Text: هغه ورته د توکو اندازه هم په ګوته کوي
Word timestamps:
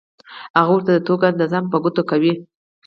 هغه 0.59 0.71
ورته 0.73 0.91
د 0.95 0.99
توکو 1.07 1.25
اندازه 1.31 1.55
هم 1.57 1.65
په 1.71 1.77
ګوته 1.83 2.03
کوي 2.09 2.33